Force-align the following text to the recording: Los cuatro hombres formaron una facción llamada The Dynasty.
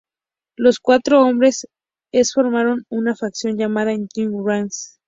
Los 0.57 0.79
cuatro 0.79 1.21
hombres 1.21 1.67
formaron 2.33 2.85
una 2.89 3.15
facción 3.15 3.55
llamada 3.55 3.93
The 3.93 4.07
Dynasty. 4.15 4.97